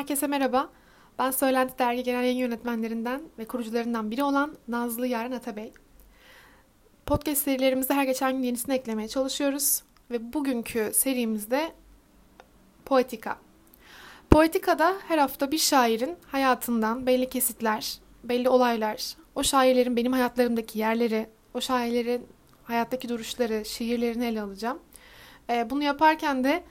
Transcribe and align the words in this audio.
Herkese 0.00 0.26
merhaba. 0.26 0.68
Ben 1.18 1.30
Söylenti 1.30 1.78
Dergi 1.78 2.02
Genel 2.02 2.24
Yayın 2.24 2.38
Yönetmenlerinden 2.38 3.22
ve 3.38 3.44
kurucularından 3.44 4.10
biri 4.10 4.22
olan 4.22 4.56
Nazlı 4.68 5.06
Yaren 5.06 5.32
Atabey. 5.32 5.72
Podcast 7.06 7.42
serilerimizde 7.42 7.94
her 7.94 8.04
geçen 8.04 8.32
gün 8.32 8.42
yenisini 8.42 8.74
eklemeye 8.74 9.08
çalışıyoruz. 9.08 9.82
Ve 10.10 10.32
bugünkü 10.32 10.90
serimizde 10.94 11.72
Poetika. 12.84 13.38
Poetika'da 14.30 14.96
her 15.08 15.18
hafta 15.18 15.52
bir 15.52 15.58
şairin 15.58 16.16
hayatından 16.26 17.06
belli 17.06 17.28
kesitler, 17.28 17.98
belli 18.24 18.48
olaylar, 18.48 19.16
o 19.34 19.42
şairlerin 19.42 19.96
benim 19.96 20.12
hayatlarımdaki 20.12 20.78
yerleri, 20.78 21.26
o 21.54 21.60
şairlerin 21.60 22.26
hayattaki 22.64 23.08
duruşları, 23.08 23.64
şiirlerini 23.64 24.26
ele 24.26 24.42
alacağım. 24.42 24.78
Ee, 25.50 25.70
bunu 25.70 25.82
yaparken 25.82 26.44
de 26.44 26.62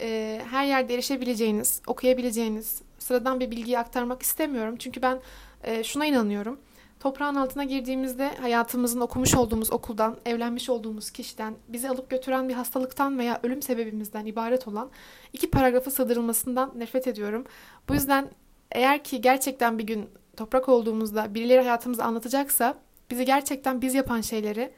e, 0.00 0.40
her 0.50 0.64
yerde 0.64 0.94
erişebileceğiniz, 0.94 1.82
okuyabileceğiniz 1.86 2.82
sıradan 2.98 3.40
bir 3.40 3.50
bilgiyi 3.50 3.78
aktarmak 3.78 4.22
istemiyorum. 4.22 4.76
Çünkü 4.78 5.02
ben 5.02 5.20
e, 5.64 5.84
şuna 5.84 6.06
inanıyorum. 6.06 6.58
Toprağın 7.00 7.34
altına 7.34 7.64
girdiğimizde 7.64 8.30
hayatımızın 8.40 9.00
okumuş 9.00 9.34
olduğumuz 9.34 9.72
okuldan, 9.72 10.16
evlenmiş 10.26 10.70
olduğumuz 10.70 11.10
kişiden, 11.10 11.54
bizi 11.68 11.88
alıp 11.88 12.10
götüren 12.10 12.48
bir 12.48 12.54
hastalıktan 12.54 13.18
veya 13.18 13.40
ölüm 13.42 13.62
sebebimizden 13.62 14.26
ibaret 14.26 14.68
olan 14.68 14.90
iki 15.32 15.50
paragrafı 15.50 15.90
sığdırılmasından 15.90 16.72
nefret 16.76 17.06
ediyorum. 17.06 17.44
Bu 17.88 17.94
yüzden 17.94 18.30
eğer 18.72 19.04
ki 19.04 19.20
gerçekten 19.20 19.78
bir 19.78 19.84
gün 19.84 20.10
toprak 20.36 20.68
olduğumuzda 20.68 21.34
birileri 21.34 21.60
hayatımızı 21.60 22.04
anlatacaksa 22.04 22.74
bizi 23.10 23.24
gerçekten 23.24 23.82
biz 23.82 23.94
yapan 23.94 24.20
şeyleri, 24.20 24.72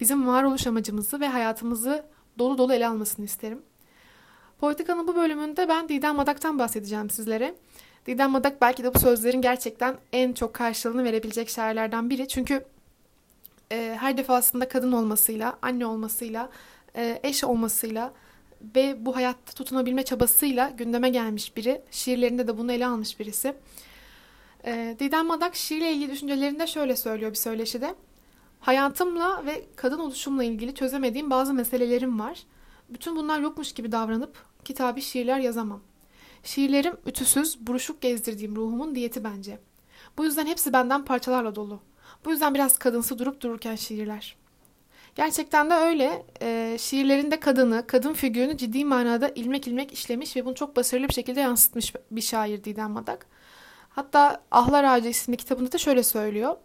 bizim 0.00 0.26
varoluş 0.26 0.66
amacımızı 0.66 1.20
ve 1.20 1.28
hayatımızı 1.28 2.04
dolu 2.38 2.58
dolu 2.58 2.74
ele 2.74 2.88
almasını 2.88 3.24
isterim. 3.24 3.62
Politika'nın 4.62 5.08
bu 5.08 5.16
bölümünde 5.16 5.68
ben 5.68 5.88
Didem 5.88 6.16
Madak'tan 6.16 6.58
bahsedeceğim 6.58 7.10
sizlere. 7.10 7.54
Didem 8.06 8.30
Madak 8.30 8.60
belki 8.60 8.84
de 8.84 8.94
bu 8.94 8.98
sözlerin 8.98 9.42
gerçekten 9.42 9.96
en 10.12 10.32
çok 10.32 10.54
karşılığını 10.54 11.04
verebilecek 11.04 11.48
şairlerden 11.48 12.10
biri. 12.10 12.28
Çünkü 12.28 12.64
e, 13.72 13.96
her 14.00 14.16
defasında 14.16 14.68
kadın 14.68 14.92
olmasıyla, 14.92 15.58
anne 15.62 15.86
olmasıyla, 15.86 16.50
e, 16.96 17.20
eş 17.22 17.44
olmasıyla 17.44 18.12
ve 18.76 19.06
bu 19.06 19.16
hayatta 19.16 19.52
tutunabilme 19.52 20.02
çabasıyla 20.02 20.68
gündeme 20.68 21.08
gelmiş 21.08 21.56
biri. 21.56 21.82
Şiirlerinde 21.90 22.48
de 22.48 22.58
bunu 22.58 22.72
ele 22.72 22.86
almış 22.86 23.20
birisi. 23.20 23.54
E, 24.64 24.96
Didem 24.98 25.26
Madak 25.26 25.54
şiirle 25.54 25.92
ilgili 25.92 26.12
düşüncelerinde 26.12 26.66
şöyle 26.66 26.96
söylüyor 26.96 27.30
bir 27.30 27.36
söyleşide. 27.36 27.94
Hayatımla 28.60 29.46
ve 29.46 29.64
kadın 29.76 29.98
oluşumla 29.98 30.44
ilgili 30.44 30.74
çözemediğim 30.74 31.30
bazı 31.30 31.54
meselelerim 31.54 32.20
var. 32.20 32.42
Bütün 32.88 33.16
bunlar 33.16 33.40
yokmuş 33.40 33.72
gibi 33.72 33.92
davranıp 33.92 34.51
kitabı 34.64 35.02
şiirler 35.02 35.38
yazamam. 35.38 35.80
Şiirlerim 36.42 36.96
ütüsüz, 37.06 37.66
buruşuk 37.66 38.00
gezdirdiğim 38.00 38.56
ruhumun 38.56 38.94
diyeti 38.94 39.24
bence. 39.24 39.58
Bu 40.18 40.24
yüzden 40.24 40.46
hepsi 40.46 40.72
benden 40.72 41.04
parçalarla 41.04 41.54
dolu. 41.54 41.80
Bu 42.24 42.30
yüzden 42.30 42.54
biraz 42.54 42.78
kadınsı 42.78 43.18
durup 43.18 43.40
dururken 43.40 43.76
şiirler. 43.76 44.36
Gerçekten 45.14 45.70
de 45.70 45.74
öyle. 45.74 46.26
E, 46.42 46.76
şiirlerinde 46.80 47.40
kadını, 47.40 47.86
kadın 47.86 48.12
figürünü 48.12 48.56
ciddi 48.56 48.84
manada 48.84 49.28
ilmek 49.28 49.66
ilmek 49.66 49.92
işlemiş 49.92 50.36
ve 50.36 50.44
bunu 50.44 50.54
çok 50.54 50.76
başarılı 50.76 51.08
bir 51.08 51.14
şekilde 51.14 51.40
yansıtmış 51.40 51.94
bir 52.10 52.20
şair 52.20 52.64
Didem 52.64 52.90
Madak. 52.90 53.26
Hatta 53.88 54.42
Ahlar 54.50 54.84
Ağacı 54.84 55.08
isimli 55.08 55.36
kitabında 55.36 55.72
da 55.72 55.78
şöyle 55.78 56.02
söylüyor. 56.02 56.56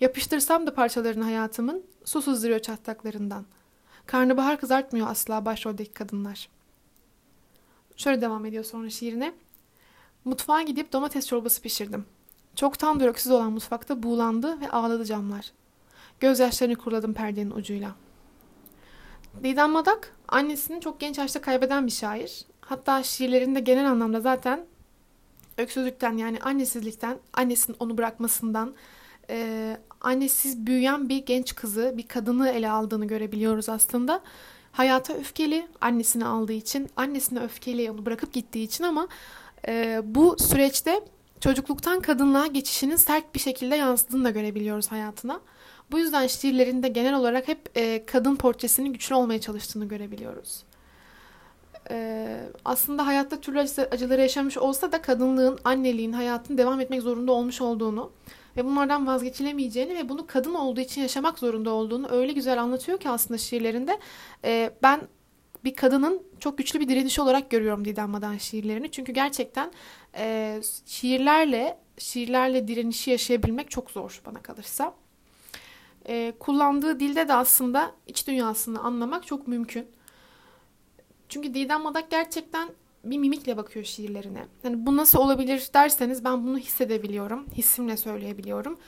Yapıştırsam 0.00 0.66
da 0.66 0.74
parçalarını 0.74 1.24
hayatımın, 1.24 1.84
su 2.04 2.22
sızdırıyor 2.22 2.58
çatlaklarından. 2.58 3.46
Karnabahar 4.06 4.60
kızartmıyor 4.60 5.10
asla 5.10 5.44
başroldeki 5.44 5.92
kadınlar. 5.92 6.48
Şöyle 7.98 8.20
devam 8.20 8.46
ediyor 8.46 8.64
sonra 8.64 8.90
şiirine. 8.90 9.32
Mutfağa 10.24 10.62
gidip 10.62 10.92
domates 10.92 11.26
çorbası 11.26 11.62
pişirdim. 11.62 12.04
Çoktan 12.56 13.00
öksüz 13.00 13.32
olan 13.32 13.52
mutfakta 13.52 14.02
buğulandı 14.02 14.60
ve 14.60 14.70
ağladı 14.70 15.04
camlar. 15.04 15.52
Gözyaşlarını 16.20 16.76
kuruladım 16.76 17.14
perdenin 17.14 17.50
ucuyla. 17.50 17.94
Didem 19.42 19.70
Madak, 19.70 20.14
annesini 20.28 20.80
çok 20.80 21.00
genç 21.00 21.18
yaşta 21.18 21.40
kaybeden 21.40 21.86
bir 21.86 21.92
şair. 21.92 22.44
Hatta 22.60 23.02
şiirlerinde 23.02 23.60
genel 23.60 23.90
anlamda 23.90 24.20
zaten 24.20 24.66
öksüzlükten 25.58 26.16
yani 26.16 26.38
annesizlikten, 26.40 27.18
annesinin 27.32 27.76
onu 27.80 27.98
bırakmasından, 27.98 28.74
e, 29.30 29.76
annesiz 30.00 30.66
büyüyen 30.66 31.08
bir 31.08 31.26
genç 31.26 31.54
kızı, 31.54 31.94
bir 31.96 32.08
kadını 32.08 32.48
ele 32.48 32.70
aldığını 32.70 33.06
görebiliyoruz 33.06 33.68
aslında. 33.68 34.22
Hayata 34.72 35.14
öfkeli, 35.14 35.66
annesini 35.80 36.24
aldığı 36.24 36.52
için, 36.52 36.90
annesine 36.96 37.40
öfkeli 37.40 37.90
onu 37.90 38.06
bırakıp 38.06 38.32
gittiği 38.32 38.64
için 38.64 38.84
ama 38.84 39.08
e, 39.68 40.00
bu 40.04 40.36
süreçte 40.38 41.00
çocukluktan 41.40 42.00
kadınlığa 42.00 42.46
geçişinin 42.46 42.96
sert 42.96 43.34
bir 43.34 43.40
şekilde 43.40 43.76
yansıdığını 43.76 44.24
da 44.24 44.30
görebiliyoruz 44.30 44.92
hayatına. 44.92 45.40
Bu 45.90 45.98
yüzden 45.98 46.26
şiirlerinde 46.26 46.88
genel 46.88 47.14
olarak 47.14 47.48
hep 47.48 47.70
e, 47.74 48.06
kadın 48.06 48.36
portresinin 48.36 48.92
güçlü 48.92 49.14
olmaya 49.14 49.40
çalıştığını 49.40 49.84
görebiliyoruz. 49.88 50.62
E, 51.90 52.26
aslında 52.64 53.06
hayatta 53.06 53.40
türlü 53.40 53.60
acıları 53.90 54.20
yaşamış 54.20 54.58
olsa 54.58 54.92
da 54.92 55.02
kadınlığın, 55.02 55.58
anneliğin, 55.64 56.12
hayatın 56.12 56.58
devam 56.58 56.80
etmek 56.80 57.02
zorunda 57.02 57.32
olmuş 57.32 57.60
olduğunu 57.60 58.10
ve 58.58 58.64
bunlardan 58.64 59.06
vazgeçilemeyeceğini 59.06 59.94
ve 59.94 60.08
bunu 60.08 60.26
kadın 60.26 60.54
olduğu 60.54 60.80
için 60.80 61.02
yaşamak 61.02 61.38
zorunda 61.38 61.70
olduğunu 61.70 62.08
öyle 62.10 62.32
güzel 62.32 62.62
anlatıyor 62.62 63.00
ki 63.00 63.08
aslında 63.08 63.38
şiirlerinde. 63.38 63.98
E, 64.44 64.70
ben 64.82 65.00
bir 65.64 65.74
kadının 65.74 66.22
çok 66.40 66.58
güçlü 66.58 66.80
bir 66.80 66.88
direnişi 66.88 67.20
olarak 67.20 67.50
görüyorum 67.50 67.84
Didem 67.84 68.10
Madan 68.10 68.36
şiirlerini. 68.36 68.90
Çünkü 68.90 69.12
gerçekten 69.12 69.72
e, 70.16 70.60
şiirlerle 70.86 71.78
şiirlerle 71.98 72.68
direnişi 72.68 73.10
yaşayabilmek 73.10 73.70
çok 73.70 73.90
zor 73.90 74.22
bana 74.26 74.42
kalırsa. 74.42 74.94
E, 76.08 76.32
kullandığı 76.38 77.00
dilde 77.00 77.28
de 77.28 77.34
aslında 77.34 77.94
iç 78.06 78.26
dünyasını 78.26 78.80
anlamak 78.80 79.26
çok 79.26 79.48
mümkün. 79.48 79.86
Çünkü 81.28 81.54
Didem 81.54 81.82
Madak 81.82 82.10
gerçekten 82.10 82.68
bir 83.04 83.18
mimikle 83.18 83.56
bakıyor 83.56 83.84
şiirlerine. 83.84 84.46
Yani 84.64 84.86
bu 84.86 84.96
nasıl 84.96 85.18
olabilir 85.18 85.68
derseniz 85.74 86.24
ben 86.24 86.46
bunu 86.46 86.58
hissedebiliyorum. 86.58 87.46
Hissimle 87.54 87.96
söyleyebiliyorum. 87.96 88.78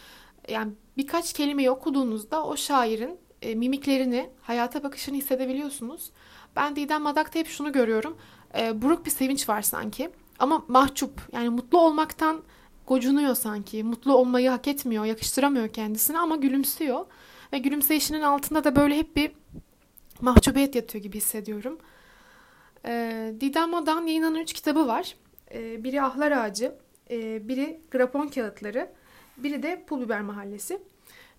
Yani 0.48 0.72
birkaç 0.96 1.32
kelimeyi 1.32 1.70
okuduğunuzda 1.70 2.44
o 2.44 2.56
şairin 2.56 3.18
e, 3.42 3.54
mimiklerini, 3.54 4.30
hayata 4.42 4.82
bakışını 4.82 5.16
hissedebiliyorsunuz. 5.16 6.10
Ben 6.56 6.76
Didem 6.76 7.02
Madak'ta 7.02 7.38
hep 7.38 7.46
şunu 7.46 7.72
görüyorum. 7.72 8.16
E, 8.58 8.82
buruk 8.82 9.06
bir 9.06 9.10
sevinç 9.10 9.48
var 9.48 9.62
sanki. 9.62 10.10
Ama 10.38 10.64
mahcup. 10.68 11.28
Yani 11.32 11.48
mutlu 11.48 11.80
olmaktan 11.80 12.42
gocunuyor 12.86 13.34
sanki. 13.34 13.84
Mutlu 13.84 14.14
olmayı 14.14 14.50
hak 14.50 14.68
etmiyor, 14.68 15.04
yakıştıramıyor 15.04 15.68
kendisine 15.68 16.18
ama 16.18 16.36
gülümsüyor. 16.36 17.06
Ve 17.52 17.58
gülümseyişinin 17.58 18.20
altında 18.22 18.64
da 18.64 18.76
böyle 18.76 18.96
hep 18.96 19.16
bir 19.16 19.32
mahcubiyet 20.20 20.74
yatıyor 20.74 21.04
gibi 21.04 21.16
hissediyorum. 21.16 21.78
E, 22.86 23.34
Didem 23.40 23.70
Madan 23.70 24.06
yayınlanan 24.06 24.40
üç 24.40 24.52
kitabı 24.52 24.86
var. 24.86 25.16
E, 25.54 25.84
biri 25.84 26.02
Ahlar 26.02 26.32
Ağacı, 26.32 26.74
e, 27.10 27.48
biri 27.48 27.80
Grapon 27.90 28.28
Kağıtları, 28.28 28.90
biri 29.36 29.62
de 29.62 29.84
Pul 29.86 30.00
Biber 30.00 30.20
Mahallesi. 30.20 30.78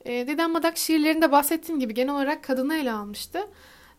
E, 0.05 0.27
Didem 0.27 0.51
Madak 0.51 0.77
şiirlerinde 0.77 1.31
bahsettiğim 1.31 1.79
gibi 1.79 1.93
genel 1.93 2.15
olarak 2.15 2.43
kadını 2.43 2.75
ele 2.75 2.91
almıştı. 2.91 3.39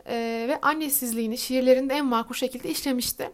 E, 0.07 0.47
ve 0.49 0.61
annesizliğini 0.63 1.39
şiirlerinde 1.39 1.95
en 1.95 2.07
makul 2.07 2.35
şekilde 2.35 2.71
işlemişti. 2.71 3.31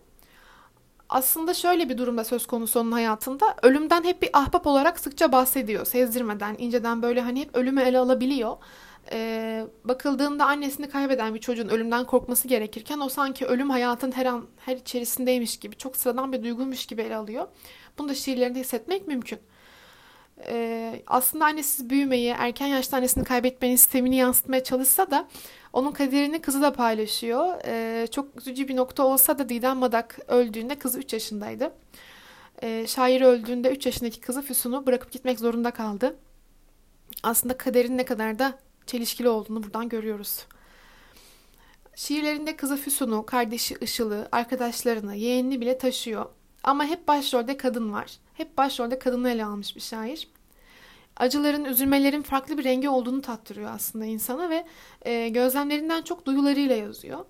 Aslında 1.08 1.54
şöyle 1.54 1.88
bir 1.88 1.98
durumda 1.98 2.24
söz 2.24 2.46
konusu 2.46 2.80
onun 2.80 2.92
hayatında. 2.92 3.56
Ölümden 3.62 4.04
hep 4.04 4.22
bir 4.22 4.30
ahbap 4.32 4.66
olarak 4.66 5.00
sıkça 5.00 5.32
bahsediyor. 5.32 5.86
Sezdirmeden, 5.86 6.56
inceden 6.58 7.02
böyle 7.02 7.20
hani 7.20 7.40
hep 7.40 7.56
ölümü 7.56 7.82
ele 7.82 7.98
alabiliyor 7.98 8.56
e, 9.12 9.66
bakıldığında 9.84 10.46
annesini 10.46 10.88
kaybeden 10.88 11.34
bir 11.34 11.40
çocuğun 11.40 11.68
ölümden 11.68 12.04
korkması 12.04 12.48
gerekirken 12.48 13.00
o 13.00 13.08
sanki 13.08 13.46
ölüm 13.46 13.70
hayatın 13.70 14.12
her 14.12 14.26
an 14.26 14.46
her 14.56 14.76
içerisindeymiş 14.76 15.56
gibi 15.56 15.76
çok 15.76 15.96
sıradan 15.96 16.32
bir 16.32 16.42
duyguymuş 16.42 16.86
gibi 16.86 17.02
ele 17.02 17.16
alıyor. 17.16 17.48
Bunu 17.98 18.08
da 18.08 18.14
şiirlerinde 18.14 18.60
hissetmek 18.60 19.08
mümkün. 19.08 19.38
E, 20.46 21.02
aslında 21.06 21.44
annesiz 21.44 21.90
büyümeyi, 21.90 22.34
erken 22.38 22.66
yaşta 22.66 22.96
annesini 22.96 23.24
kaybetmenin 23.24 23.76
sistemini 23.76 24.16
yansıtmaya 24.16 24.64
çalışsa 24.64 25.10
da 25.10 25.28
onun 25.72 25.92
kaderini 25.92 26.40
kızı 26.40 26.62
da 26.62 26.72
paylaşıyor. 26.72 27.64
E, 27.64 28.06
çok 28.06 28.40
üzücü 28.40 28.68
bir 28.68 28.76
nokta 28.76 29.02
olsa 29.02 29.38
da 29.38 29.48
Didem 29.48 29.76
Madak 29.76 30.18
öldüğünde 30.28 30.74
kızı 30.78 30.98
3 30.98 31.12
yaşındaydı. 31.12 31.72
E, 32.62 32.86
şair 32.86 33.20
öldüğünde 33.20 33.70
3 33.70 33.86
yaşındaki 33.86 34.20
kızı 34.20 34.42
Füsun'u 34.42 34.86
bırakıp 34.86 35.12
gitmek 35.12 35.38
zorunda 35.38 35.70
kaldı. 35.70 36.16
Aslında 37.22 37.56
kaderin 37.56 37.98
ne 37.98 38.04
kadar 38.04 38.38
da 38.38 38.58
çelişkili 38.88 39.28
olduğunu 39.28 39.62
buradan 39.62 39.88
görüyoruz. 39.88 40.46
Şiirlerinde 41.94 42.56
kızı 42.56 42.76
Füsun'u, 42.76 43.26
kardeşi 43.26 43.76
Işıl'ı, 43.80 44.28
arkadaşlarını, 44.32 45.16
yeğenini 45.16 45.60
bile 45.60 45.78
taşıyor. 45.78 46.26
Ama 46.62 46.84
hep 46.84 47.08
başrolde 47.08 47.56
kadın 47.56 47.92
var. 47.92 48.18
Hep 48.34 48.58
başrolde 48.58 48.98
kadını 48.98 49.30
ele 49.30 49.44
almış 49.44 49.76
bir 49.76 49.80
şair. 49.80 50.28
Acıların, 51.16 51.64
üzülmelerin 51.64 52.22
farklı 52.22 52.58
bir 52.58 52.64
rengi 52.64 52.88
olduğunu 52.88 53.22
tattırıyor 53.22 53.70
aslında 53.70 54.04
insana 54.04 54.50
ve 54.50 54.66
e, 55.02 55.28
gözlemlerinden 55.28 56.02
çok 56.02 56.26
duyularıyla 56.26 56.76
yazıyor. 56.76 57.24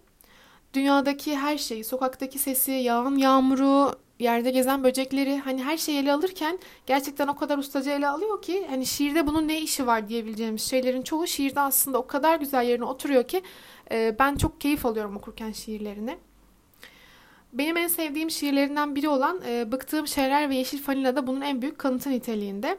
Dünyadaki 0.74 1.36
her 1.36 1.58
şeyi, 1.58 1.84
sokaktaki 1.84 2.38
sesi, 2.38 2.72
yağan 2.72 3.16
yağmuru, 3.16 3.92
yerde 4.18 4.50
gezen 4.50 4.84
böcekleri 4.84 5.38
hani 5.38 5.64
her 5.64 5.76
şeyi 5.76 5.98
ele 5.98 6.12
alırken 6.12 6.58
gerçekten 6.86 7.28
o 7.28 7.36
kadar 7.36 7.58
ustaca 7.58 7.92
ele 7.92 8.08
alıyor 8.08 8.42
ki 8.42 8.66
hani 8.70 8.86
şiirde 8.86 9.26
bunun 9.26 9.48
ne 9.48 9.60
işi 9.60 9.86
var 9.86 10.08
diyebileceğimiz 10.08 10.62
şeylerin 10.62 11.02
çoğu 11.02 11.26
şiirde 11.26 11.60
aslında 11.60 11.98
o 11.98 12.06
kadar 12.06 12.40
güzel 12.40 12.64
yerine 12.64 12.84
oturuyor 12.84 13.28
ki 13.28 13.42
e, 13.90 14.16
ben 14.18 14.36
çok 14.36 14.60
keyif 14.60 14.86
alıyorum 14.86 15.16
okurken 15.16 15.52
şiirlerini. 15.52 16.18
Benim 17.52 17.76
en 17.76 17.88
sevdiğim 17.88 18.30
şiirlerinden 18.30 18.94
biri 18.94 19.08
olan 19.08 19.40
e, 19.46 19.72
Bıktığım 19.72 20.08
Şeyler 20.08 20.50
ve 20.50 20.54
Yeşil 20.54 20.82
Fanila 20.82 21.16
da 21.16 21.26
bunun 21.26 21.40
en 21.40 21.62
büyük 21.62 21.78
kanıtı 21.78 22.10
niteliğinde. 22.10 22.78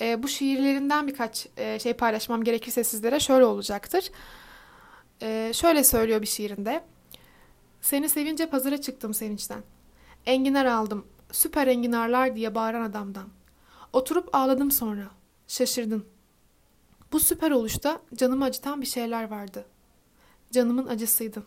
E, 0.00 0.22
bu 0.22 0.28
şiirlerinden 0.28 1.06
birkaç 1.06 1.46
e, 1.56 1.78
şey 1.78 1.92
paylaşmam 1.92 2.44
gerekirse 2.44 2.84
sizlere 2.84 3.20
şöyle 3.20 3.44
olacaktır. 3.44 4.10
E, 5.22 5.50
şöyle 5.54 5.84
söylüyor 5.84 6.22
bir 6.22 6.26
şiirinde. 6.26 6.84
Seni 7.80 8.08
sevince 8.08 8.46
pazara 8.46 8.80
çıktım 8.80 9.14
sevinçten. 9.14 9.62
Enginar 10.26 10.66
aldım, 10.66 11.06
süper 11.32 11.66
enginarlar 11.66 12.36
diye 12.36 12.54
bağıran 12.54 12.82
adamdan. 12.82 13.28
Oturup 13.92 14.34
ağladım 14.34 14.70
sonra. 14.70 15.10
Şaşırdın. 15.48 16.04
Bu 17.12 17.20
süper 17.20 17.50
oluşta 17.50 18.00
canımı 18.14 18.44
acıtan 18.44 18.80
bir 18.80 18.86
şeyler 18.86 19.30
vardı. 19.30 19.64
Canımın 20.50 20.86
acısıydın. 20.86 21.44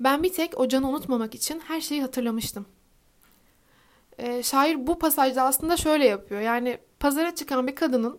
Ben 0.00 0.22
bir 0.22 0.32
tek 0.32 0.60
o 0.60 0.68
canı 0.68 0.88
unutmamak 0.88 1.34
için 1.34 1.60
her 1.60 1.80
şeyi 1.80 2.02
hatırlamıştım. 2.02 2.66
Ee, 4.18 4.42
şair 4.42 4.86
bu 4.86 4.98
pasajda 4.98 5.42
aslında 5.42 5.76
şöyle 5.76 6.06
yapıyor. 6.06 6.40
Yani 6.40 6.78
pazara 7.00 7.34
çıkan 7.34 7.66
bir 7.66 7.74
kadının 7.74 8.18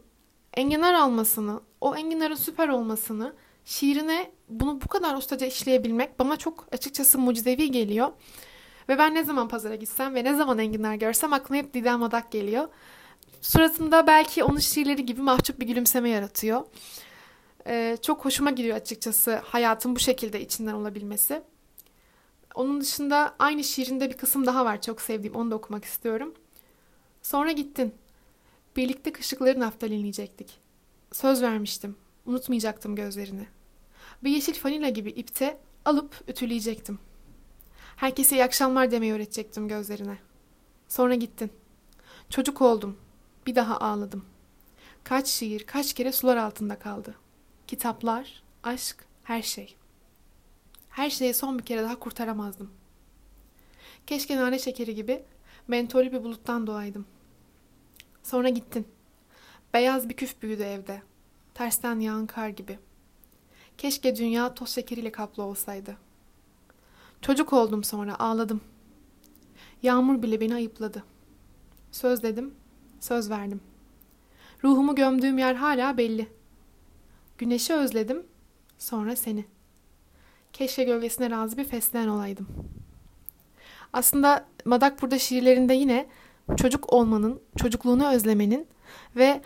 enginar 0.54 0.94
almasını, 0.94 1.62
o 1.82 1.96
enginarın 1.96 2.36
süper 2.36 2.68
olmasını, 2.68 3.34
şiirine 3.66 4.32
bunu 4.50 4.82
bu 4.82 4.88
kadar 4.88 5.16
ustaca 5.16 5.48
işleyebilmek 5.48 6.20
bana 6.20 6.38
çok 6.38 6.68
açıkçası 6.72 7.20
mucizevi 7.20 7.72
geliyor. 7.72 8.12
Ve 8.92 8.98
ben 8.98 9.16
ne 9.16 9.24
zaman 9.24 9.48
pazara 9.48 9.76
gitsem 9.76 10.16
ve 10.16 10.24
ne 10.24 10.36
zaman 10.36 10.60
enginar 10.60 10.96
görsem 10.96 11.34
aklıma 11.34 11.62
hep 11.62 11.74
Didem 11.74 12.04
Adak 12.04 12.32
geliyor. 12.32 12.68
Suratımda 13.42 14.08
belki 14.08 14.44
onun 14.44 14.58
şiirleri 14.58 15.06
gibi 15.06 15.22
mahcup 15.22 15.60
bir 15.60 15.68
gülümseme 15.68 16.10
yaratıyor. 16.10 16.62
Ee, 17.68 17.98
çok 18.02 18.26
hoşuma 18.26 18.52
gidiyor 18.52 18.78
açıkçası 18.78 19.36
hayatın 19.36 19.96
bu 19.96 20.00
şekilde 20.00 20.42
içinden 20.42 20.74
olabilmesi. 20.74 21.42
Onun 22.56 22.82
dışında 22.82 23.36
aynı 23.40 23.64
şiirinde 23.64 24.10
bir 24.10 24.18
kısım 24.18 24.46
daha 24.46 24.66
var 24.66 24.82
çok 24.82 25.02
sevdiğim. 25.02 25.36
Onu 25.36 25.52
da 25.52 25.56
okumak 25.56 25.86
istiyorum. 25.86 26.34
Sonra 27.22 27.52
gittin. 27.52 27.96
Birlikte 28.76 29.12
kışıkları 29.12 29.60
naftalinleyecektik. 29.60 30.60
Söz 31.12 31.42
vermiştim. 31.42 31.96
Unutmayacaktım 32.26 32.96
gözlerini. 32.96 33.48
Bir 34.24 34.30
yeşil 34.30 34.54
fanila 34.54 34.90
gibi 34.90 35.10
ipte 35.10 35.58
alıp 35.86 36.24
ütüleyecektim. 36.28 37.00
Herkese 37.96 38.36
iyi 38.36 38.44
akşamlar 38.44 38.92
demeyi 38.92 39.14
öğretecektim 39.14 39.68
gözlerine. 39.68 40.18
Sonra 40.88 41.16
gittin. 41.16 41.52
Çocuk 42.30 42.62
oldum. 42.62 42.98
Bir 43.46 43.56
daha 43.56 43.78
ağladım. 43.78 44.26
Kaç 45.04 45.28
şiir, 45.28 45.66
kaç 45.66 45.94
kere 45.94 46.12
sular 46.12 46.38
altında 46.38 46.80
kaldı. 46.80 47.16
Kitaplar, 47.68 48.44
aşk, 48.64 49.06
her 49.24 49.42
şey. 49.42 49.76
Her 50.90 51.10
şeyi 51.10 51.34
son 51.34 51.60
bir 51.60 51.66
kere 51.66 51.84
daha 51.84 52.00
kurtaramazdım. 52.00 52.72
Keşke 54.08 54.38
nane 54.38 54.60
şekeri 54.60 54.96
gibi 54.96 55.24
mentolü 55.68 56.12
bir 56.12 56.24
buluttan 56.24 56.68
doğaydım. 56.68 57.06
Sonra 58.24 58.50
gittin. 58.50 58.88
Beyaz 59.74 60.10
bir 60.10 60.14
küf 60.14 60.42
büyüdü 60.42 60.64
evde. 60.64 61.02
Tersten 61.54 62.00
yağan 62.00 62.28
kar 62.28 62.50
gibi. 62.50 62.80
Keşke 63.78 64.16
dünya 64.16 64.54
toz 64.54 64.70
şekeriyle 64.70 65.12
kaplı 65.12 65.44
olsaydı. 65.44 65.98
Çocuk 67.22 67.54
oldum 67.54 67.84
sonra 67.84 68.20
ağladım. 68.20 68.62
Yağmur 69.84 70.22
bile 70.22 70.42
beni 70.42 70.56
ayıpladı. 70.56 71.04
Söz 71.92 72.24
dedim, 72.24 72.54
söz 73.00 73.30
verdim. 73.30 73.62
Ruhumu 74.64 74.96
gömdüğüm 74.96 75.38
yer 75.38 75.56
hala 75.56 75.98
belli. 75.98 76.28
Güneşi 77.38 77.74
özledim, 77.74 78.24
sonra 78.78 79.16
seni. 79.16 79.46
Keşke 80.54 80.84
gölgesine 80.84 81.30
razı 81.30 81.58
bir 81.58 81.64
fesleğen 81.64 82.08
olaydım. 82.08 82.48
Aslında 83.94 84.46
Madak 84.66 85.02
burada 85.02 85.20
şiirlerinde 85.20 85.74
yine 85.74 86.08
çocuk 86.58 86.94
olmanın, 86.94 87.42
çocukluğunu 87.58 88.14
özlemenin 88.14 88.68
ve 89.16 89.42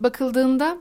bakıldığında 0.00 0.78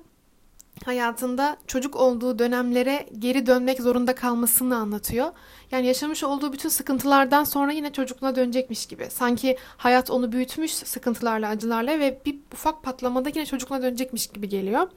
hayatında 0.83 1.57
çocuk 1.68 1.95
olduğu 1.95 2.39
dönemlere 2.39 3.06
geri 3.19 3.45
dönmek 3.45 3.81
zorunda 3.81 4.16
kalmasını 4.16 4.77
anlatıyor. 4.77 5.31
Yani 5.72 5.88
yaşamış 5.88 6.24
olduğu 6.24 6.54
bütün 6.54 6.69
sıkıntılardan 6.69 7.44
sonra 7.44 7.72
yine 7.72 7.94
çocukluğuna 7.94 8.36
dönecekmiş 8.36 8.86
gibi. 8.86 9.07
Sanki 9.10 9.57
hayat 9.77 10.12
onu 10.12 10.31
büyütmüş 10.31 10.74
sıkıntılarla, 10.74 11.50
acılarla 11.50 12.00
ve 12.00 12.22
bir 12.25 12.36
ufak 12.54 12.83
patlamada 12.83 13.30
yine 13.30 13.45
çocukluğuna 13.45 13.81
dönecekmiş 13.81 14.27
gibi 14.27 14.50
geliyor. 14.50 14.88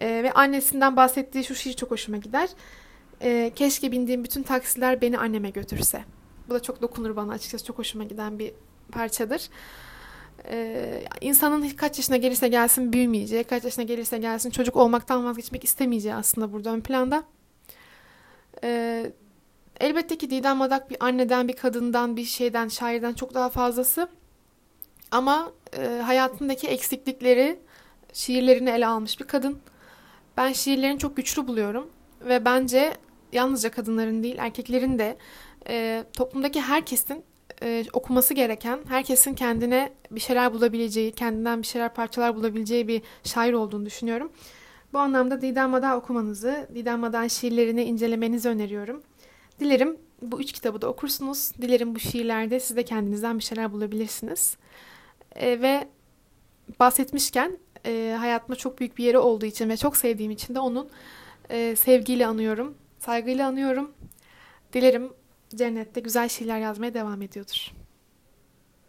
Ee, 0.00 0.06
ve 0.22 0.32
annesinden 0.32 0.96
bahsettiği 0.96 1.44
şu 1.44 1.54
şiir 1.54 1.72
çok 1.72 1.90
hoşuma 1.90 2.18
gider. 2.18 2.48
Ee, 3.22 3.52
keşke 3.56 3.92
bindiğim 3.92 4.24
bütün 4.24 4.42
taksiler 4.42 5.00
beni 5.00 5.18
anneme 5.18 5.50
götürse. 5.50 6.04
Bu 6.48 6.54
da 6.54 6.62
çok 6.62 6.82
dokunur 6.82 7.16
bana 7.16 7.32
açıkçası 7.32 7.64
çok 7.64 7.78
hoşuma 7.78 8.04
giden 8.04 8.38
bir 8.38 8.52
parçadır. 8.92 9.48
Ee, 10.48 11.04
insanın 11.20 11.68
kaç 11.68 11.98
yaşına 11.98 12.16
gelirse 12.16 12.48
gelsin 12.48 12.92
büyümeyeceği, 12.92 13.44
kaç 13.44 13.64
yaşına 13.64 13.84
gelirse 13.84 14.18
gelsin 14.18 14.50
çocuk 14.50 14.76
olmaktan 14.76 15.24
vazgeçmek 15.24 15.64
istemeyeceği 15.64 16.14
aslında 16.14 16.52
burada 16.52 16.70
ön 16.70 16.80
planda. 16.80 17.24
Ee, 18.64 19.12
elbette 19.80 20.18
ki 20.18 20.30
Didem 20.30 20.56
Madak 20.56 20.90
bir 20.90 20.96
anneden, 21.00 21.48
bir 21.48 21.56
kadından, 21.56 22.16
bir 22.16 22.24
şeyden, 22.24 22.68
şairden 22.68 23.12
çok 23.12 23.34
daha 23.34 23.48
fazlası. 23.48 24.08
Ama 25.10 25.52
e, 25.78 25.86
hayatındaki 25.86 26.68
eksiklikleri 26.68 27.58
şiirlerini 28.12 28.70
ele 28.70 28.86
almış 28.86 29.20
bir 29.20 29.24
kadın. 29.24 29.58
Ben 30.36 30.52
şiirlerini 30.52 30.98
çok 30.98 31.16
güçlü 31.16 31.48
buluyorum 31.48 31.90
ve 32.20 32.44
bence 32.44 32.94
yalnızca 33.32 33.70
kadınların 33.70 34.22
değil 34.22 34.36
erkeklerin 34.38 34.98
de 34.98 35.16
e, 35.68 36.04
toplumdaki 36.12 36.60
herkesin 36.60 37.24
e, 37.62 37.84
okuması 37.92 38.34
gereken, 38.34 38.78
herkesin 38.88 39.34
kendine 39.34 39.92
bir 40.10 40.20
şeyler 40.20 40.52
bulabileceği, 40.52 41.12
kendinden 41.12 41.62
bir 41.62 41.66
şeyler 41.66 41.94
parçalar 41.94 42.36
bulabileceği 42.36 42.88
bir 42.88 43.02
şair 43.24 43.52
olduğunu 43.52 43.86
düşünüyorum. 43.86 44.32
Bu 44.92 44.98
anlamda 44.98 45.42
Didem 45.42 45.70
Madan 45.70 45.96
okumanızı, 45.96 46.68
Didem 46.74 47.00
Madan 47.00 47.28
şiirlerini 47.28 47.84
incelemenizi 47.84 48.48
öneriyorum. 48.48 49.02
Dilerim 49.60 49.96
bu 50.22 50.40
üç 50.40 50.52
kitabı 50.52 50.82
da 50.82 50.88
okursunuz. 50.88 51.52
Dilerim 51.62 51.94
bu 51.94 51.98
şiirlerde 51.98 52.60
siz 52.60 52.76
de 52.76 52.82
kendinizden 52.82 53.38
bir 53.38 53.42
şeyler 53.42 53.72
bulabilirsiniz. 53.72 54.56
E, 55.36 55.60
ve 55.60 55.88
bahsetmişken 56.80 57.58
e, 57.86 58.16
hayatımda 58.18 58.56
çok 58.56 58.78
büyük 58.78 58.98
bir 58.98 59.04
yeri 59.04 59.18
olduğu 59.18 59.46
için 59.46 59.68
ve 59.68 59.76
çok 59.76 59.96
sevdiğim 59.96 60.30
için 60.30 60.54
de 60.54 60.60
onun 60.60 60.88
e, 61.50 61.76
sevgiyle 61.76 62.26
anıyorum, 62.26 62.74
saygıyla 62.98 63.48
anıyorum. 63.48 63.92
Dilerim 64.72 65.12
cennette 65.56 66.00
güzel 66.00 66.28
şeyler 66.28 66.58
yazmaya 66.58 66.94
devam 66.94 67.22
ediyordur. 67.22 67.83